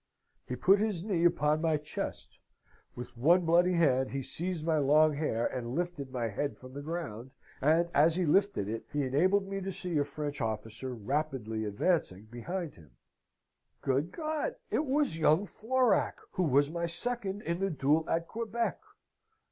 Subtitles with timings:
[0.47, 2.39] "He put his knee upon my chest:
[2.95, 6.81] with one bloody hand he seized my long hair and lifted my head from the
[6.81, 7.29] ground,
[7.61, 12.23] and as he lifted it, he enabled me to see a French officer rapidly advancing
[12.23, 12.97] behind him.
[13.83, 14.55] "Good God!
[14.71, 18.79] It was young Florac, who was my second in the duel at Quebec.